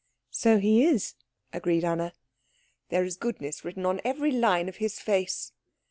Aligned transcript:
"So 0.31 0.57
he 0.57 0.83
is," 0.83 1.13
agreed 1.53 1.83
Anna. 1.85 2.13
"There 2.89 3.03
is 3.03 3.17
goodness 3.17 3.63
written 3.63 3.85
on 3.85 4.01
every 4.03 4.31
line 4.31 4.67
of 4.67 4.77
his 4.77 4.99
face." 4.99 5.51